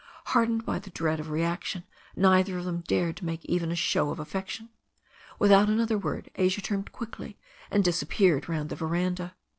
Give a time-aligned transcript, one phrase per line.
[0.33, 1.83] Hard ened by the dread of reaction
[2.15, 4.69] neither of them dared make even a show of affection.
[5.37, 7.37] Without another word Asia turned quickly
[7.69, 9.35] and disappeared round the veranda.